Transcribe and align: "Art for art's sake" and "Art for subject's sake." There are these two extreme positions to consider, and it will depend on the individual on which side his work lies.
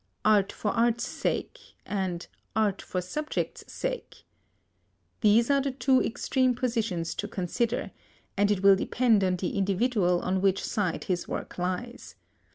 "Art 0.25 0.51
for 0.51 0.71
art's 0.71 1.07
sake" 1.07 1.59
and 1.85 2.25
"Art 2.55 2.81
for 2.81 3.01
subject's 3.01 3.71
sake." 3.71 4.23
There 5.19 5.31
are 5.51 5.61
these 5.61 5.75
two 5.77 6.01
extreme 6.01 6.55
positions 6.55 7.13
to 7.13 7.27
consider, 7.27 7.91
and 8.35 8.49
it 8.49 8.63
will 8.63 8.75
depend 8.75 9.23
on 9.23 9.35
the 9.35 9.55
individual 9.55 10.19
on 10.21 10.41
which 10.41 10.65
side 10.65 11.03
his 11.03 11.27
work 11.27 11.59
lies. 11.59 12.15